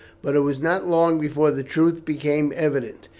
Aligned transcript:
But 0.23 0.35
it 0.35 0.39
was 0.39 0.59
not 0.59 0.87
long 0.89 1.19
before 1.19 1.51
the 1.51 1.61
truth 1.63 2.05
became 2.05 2.51
evident. 2.55 3.07